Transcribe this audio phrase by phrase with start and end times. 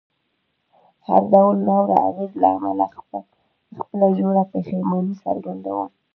[1.03, 2.85] د هر ډول ناوړه اغېز له امله
[3.77, 5.89] خپله ژوره پښیماني څرګندوم.